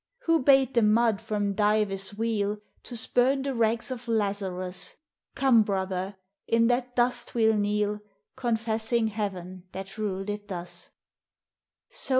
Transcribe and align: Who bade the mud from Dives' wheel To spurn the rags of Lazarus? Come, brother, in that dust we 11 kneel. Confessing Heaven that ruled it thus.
Who 0.21 0.41
bade 0.41 0.73
the 0.73 0.81
mud 0.81 1.21
from 1.21 1.53
Dives' 1.53 2.17
wheel 2.17 2.57
To 2.85 2.95
spurn 2.97 3.43
the 3.43 3.53
rags 3.53 3.91
of 3.91 4.07
Lazarus? 4.07 4.95
Come, 5.35 5.61
brother, 5.61 6.15
in 6.47 6.65
that 6.69 6.95
dust 6.95 7.35
we 7.35 7.43
11 7.45 7.61
kneel. 7.61 7.99
Confessing 8.35 9.09
Heaven 9.09 9.65
that 9.73 9.99
ruled 9.99 10.31
it 10.31 10.47
thus. 10.47 10.89